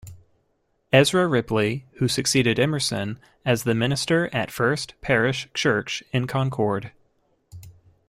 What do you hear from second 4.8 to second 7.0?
Parish Church in Concord.